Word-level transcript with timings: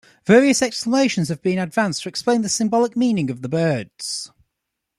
Various 0.25 0.63
explanations 0.63 1.29
have 1.29 1.43
been 1.43 1.59
advanced 1.59 2.01
to 2.01 2.09
explain 2.09 2.41
the 2.41 2.49
symbolic 2.49 2.97
meaning 2.97 3.29
of 3.29 3.43
the 3.43 3.49
birds. 3.49 4.31